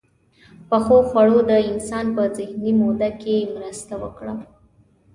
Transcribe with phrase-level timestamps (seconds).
[0.69, 4.33] •پخو خوړو د انسان په ذهني وده کې مرسته وکړه.